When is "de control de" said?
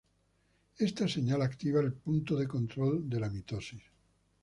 2.35-3.19